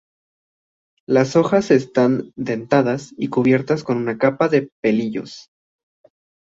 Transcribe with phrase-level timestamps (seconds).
[1.07, 5.51] Las hojas están dentadas y cubiertas con una capa de pelillos.